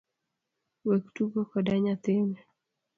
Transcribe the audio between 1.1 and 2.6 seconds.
tugo koda nyathini